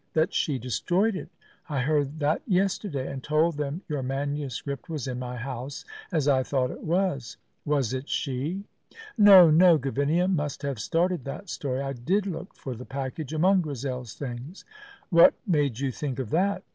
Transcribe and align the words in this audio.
"That 0.13 0.33
she 0.33 0.57
destroyed 0.57 1.15
it. 1.15 1.29
I 1.69 1.81
heard 1.81 2.17
that 2.21 2.41
yesterday, 2.47 3.05
and 3.11 3.23
told 3.23 3.57
them 3.57 3.83
your 3.87 4.01
manuscript 4.01 4.89
was 4.89 5.07
in 5.07 5.19
my 5.19 5.35
house, 5.35 5.85
as 6.11 6.27
I 6.27 6.41
thought 6.41 6.71
it 6.71 6.81
was. 6.83 7.37
Was 7.65 7.93
it 7.93 8.09
she?" 8.09 8.63
"No, 9.15 9.51
no. 9.51 9.77
Gavinia 9.77 10.27
must 10.27 10.63
have 10.63 10.79
started 10.79 11.23
that 11.25 11.49
story. 11.49 11.81
I 11.81 11.93
did 11.93 12.25
look 12.25 12.55
for 12.55 12.73
the 12.73 12.83
package 12.83 13.31
among 13.31 13.61
Grizel's 13.61 14.15
things." 14.15 14.65
"What 15.11 15.35
made 15.45 15.77
you 15.79 15.91
think 15.91 16.17
of 16.17 16.31
that?" 16.31 16.63